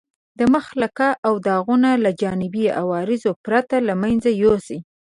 [0.37, 4.79] د مخ لکې او داغونه له جانبي عوارضو پرته له منځه یوسئ.